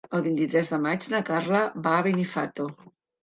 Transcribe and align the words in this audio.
El 0.17 0.21
vint-i-tres 0.27 0.71
de 0.75 0.79
maig 0.85 1.05
na 1.11 1.19
Carla 1.27 1.61
va 1.89 1.93
a 1.99 2.07
Benifato. 2.09 2.67